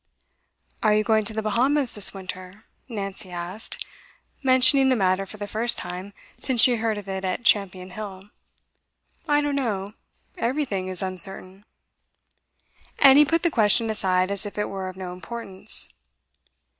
'Are 0.81 0.95
you 0.95 1.03
going 1.03 1.23
to 1.25 1.33
the 1.35 1.43
Bahamas 1.43 1.91
this 1.91 2.11
winter?' 2.11 2.63
Nancy 2.89 3.29
asked, 3.29 3.85
mentioning 4.41 4.89
the 4.89 4.95
matter 4.95 5.27
for 5.27 5.37
the 5.37 5.45
first 5.45 5.77
time 5.77 6.15
since 6.39 6.59
she 6.61 6.77
heard 6.77 6.97
of 6.97 7.07
it 7.07 7.23
at 7.23 7.45
Champion 7.45 7.91
Hill. 7.91 8.31
'I 9.27 9.41
don't 9.41 9.55
know. 9.55 9.93
Everything 10.39 10.87
is 10.87 11.03
uncertain.' 11.03 11.65
And 12.97 13.19
he 13.19 13.25
put 13.25 13.43
the 13.43 13.51
question 13.51 13.91
aside 13.91 14.31
as 14.31 14.43
if 14.43 14.57
it 14.57 14.69
were 14.69 14.89
of 14.89 14.97
no 14.97 15.13
importance. 15.13 15.87